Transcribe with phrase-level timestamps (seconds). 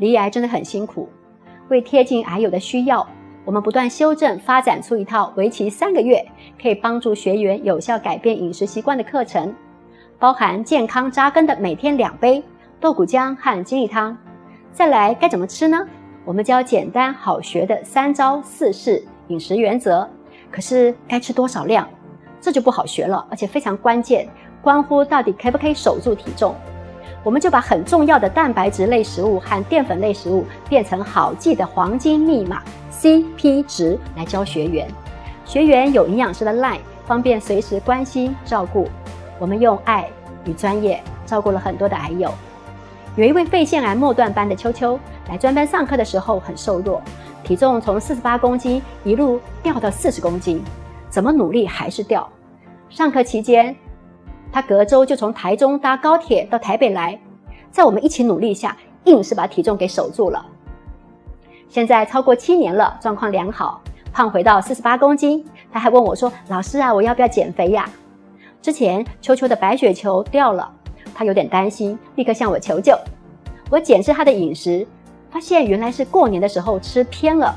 [0.00, 1.08] 离癌真的很辛苦。
[1.68, 3.06] 为贴近癌友的需要，
[3.44, 6.26] 我们不断修正发展出一套为期三个月，
[6.60, 9.54] 可以帮助学员有效改变饮食习惯的课程，
[10.18, 12.42] 包含健康扎根的每天两杯
[12.80, 14.16] 豆谷浆和金利汤。
[14.72, 15.86] 再来该怎么吃呢？
[16.24, 20.08] 我们教简单好学的三招四式饮食原则。
[20.50, 21.88] 可是该吃多少量，
[22.40, 24.28] 这就不好学了，而且非常关键，
[24.60, 26.52] 关乎到底可不可以守住体重。
[27.22, 34.88] 我们就把很重要的蛋白质类食物和淀粉类食物变成好记的黄金密码 CP 值来教学员。
[35.44, 38.88] 学员有营养师的 line，方便随时关心照顾。
[39.38, 40.08] 我们用爱
[40.44, 42.32] 与专业照顾了很多的癌友。
[43.16, 47.02] 有一位肺腺癌末段班的秋秋来专班上课的时候很瘦弱，
[47.42, 50.62] 体重从四十八公斤一路掉到四十公斤，
[51.08, 52.28] 怎么努力还是掉。
[52.88, 53.74] 上课期间。
[54.52, 57.18] 他隔周就从台中搭高铁到台北来，
[57.70, 60.44] 在我们一起努力下，硬是把体重给守住了。
[61.68, 63.80] 现在超过七年了，状况良好，
[64.12, 65.44] 胖回到四十八公斤。
[65.72, 67.88] 他还问我说：“老师啊，我要不要减肥呀？”
[68.60, 70.68] 之前秋秋的白血球掉了，
[71.14, 72.98] 他有点担心，立刻向我求救。
[73.70, 74.84] 我检视他的饮食，
[75.30, 77.54] 发现原来是过年的时候吃偏了。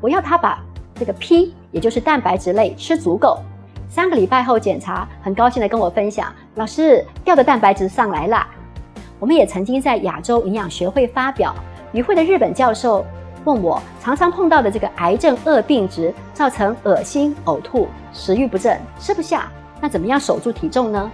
[0.00, 3.38] 我要他把这个 P，也就是蛋白质类吃足够。
[3.90, 8.46] 三个礼拜后检查，很高兴的跟我分享，老师掉的蛋白质上来了。
[9.18, 11.52] 我们也曾经在亚洲营养学会发表，
[11.90, 13.04] 与会的日本教授
[13.44, 21.10] 问我，常常碰到的这个癌症恶病值，造成恶心、呕吐、食欲不振、吃不下，那怎么样守住体重呢？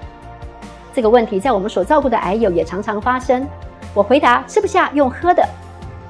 [0.93, 3.49] 这个问题在我们所照顾的癌友也常常发生。
[3.95, 5.43] 我回答：吃不下用喝的，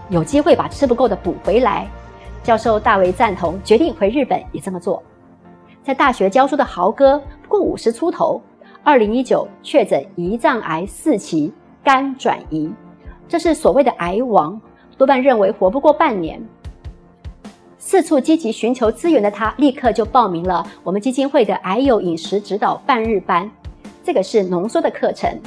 [0.08, 1.86] 有机会把吃不够的补回来。
[2.42, 5.00] 教授大为赞同，决定回日本也这么做。
[5.86, 8.42] 在大学教书的豪哥，不过五十出头，
[8.82, 11.52] 二零一九确诊胰脏癌四期，
[11.84, 12.68] 肝转移，
[13.28, 14.60] 这是所谓的癌王，
[14.98, 16.44] 多半认为活不过半年。
[17.78, 23.48] 四处积极寻求资源的他，立刻就报名了我们基金会的癌友饮食指导半日班，
[24.02, 25.40] 这个是浓缩的课程。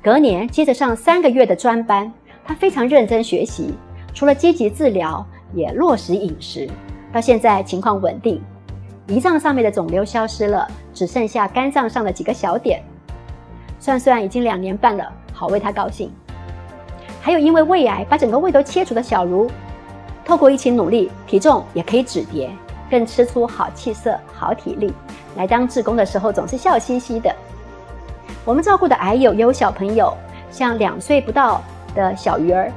[0.00, 2.12] 隔年接着上三个月的专班，
[2.44, 3.74] 他非常认真学习，
[4.14, 6.70] 除了积极治疗，也落实饮食，
[7.12, 8.40] 到现在情况稳定。
[9.10, 12.80] 胰脏上面的肿瘤消失了，只剩下肝脏上的几个小点。
[13.80, 16.12] 算算已经两年半了，好为他高兴。
[17.20, 19.50] 还有因为胃癌把整个胃都切除的小茹，
[20.24, 22.48] 透过一起努力，体重也可以止跌，
[22.88, 24.94] 更吃出好气色、好体力。
[25.34, 27.34] 来当志工的时候总是笑嘻嘻的。
[28.44, 30.16] 我们照顾的癌友也有小朋友，
[30.52, 31.60] 像两岁不到
[31.96, 32.72] 的小鱼儿，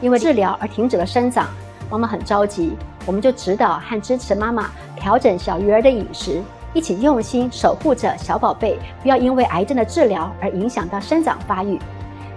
[0.00, 1.48] 因为治疗而停止了生长，
[1.90, 2.76] 妈妈很着急。
[3.04, 6.42] 我们就指导和支持妈妈调整小鱼儿的饮食，
[6.72, 11.78] 一起用心守护着小宝贝，不要因为癌症的治疗而影响到生长发育。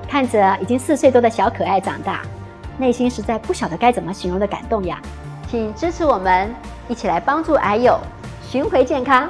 [0.07, 2.21] 看着已经四岁多的小可爱长大，
[2.77, 4.99] 内心实在不晓得该怎么形容的感动呀！
[5.49, 6.53] 请支持我们，
[6.87, 7.99] 一起来帮助癌友
[8.47, 9.29] 寻回健康。